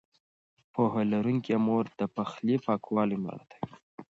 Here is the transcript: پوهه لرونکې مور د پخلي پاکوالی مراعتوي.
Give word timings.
پوهه 0.73 1.01
لرونکې 1.11 1.55
مور 1.65 1.85
د 1.99 2.01
پخلي 2.15 2.55
پاکوالی 2.65 3.17
مراعتوي. 3.23 3.65